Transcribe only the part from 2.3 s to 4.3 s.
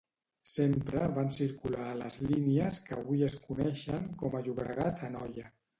línies que avui es coneixen